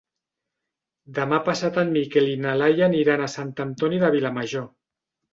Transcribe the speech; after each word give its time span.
Demà 1.17 1.37
passat 1.49 1.75
en 1.81 1.91
Miquel 1.97 2.29
i 2.31 2.39
na 2.45 2.53
Laia 2.61 2.85
aniran 2.87 3.23
a 3.25 3.27
Sant 3.33 3.51
Antoni 3.65 4.01
de 4.05 4.11
Vilamajor. 4.17 4.65